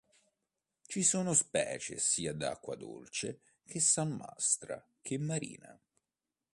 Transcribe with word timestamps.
Ci 0.81 1.03
sono 1.03 1.31
specie 1.35 1.99
sia 1.99 2.33
d'acqua 2.33 2.75
dolce 2.75 3.41
che 3.67 3.79
salmastra 3.79 4.83
che 4.99 5.19
marina. 5.19 5.79